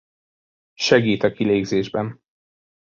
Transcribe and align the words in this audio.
Segít 0.79 1.23
a 1.23 1.31
kilégzésben. 1.31 2.21